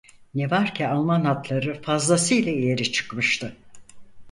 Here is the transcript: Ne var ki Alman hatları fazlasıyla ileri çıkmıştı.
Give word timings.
Ne 0.33 0.51
var 0.51 0.75
ki 0.75 0.87
Alman 0.87 1.25
hatları 1.25 1.81
fazlasıyla 1.81 2.51
ileri 2.51 2.91
çıkmıştı. 2.91 3.57